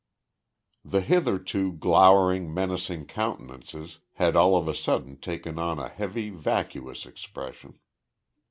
The 0.83 1.01
hitherto 1.01 1.73
glowering, 1.73 2.51
menacing 2.51 3.05
countenances, 3.05 3.99
had 4.15 4.35
all 4.35 4.55
of 4.57 4.67
a 4.67 4.73
sudden 4.73 5.15
taken 5.17 5.59
on 5.59 5.77
a 5.77 5.89
heavy, 5.89 6.31
vacuous 6.31 7.05
expression. 7.05 7.77